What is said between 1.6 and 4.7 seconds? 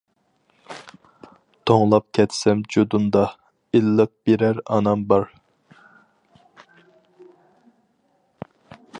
توڭلاپ كەتسەم جۇدۇندا، ئىللىق بېرەر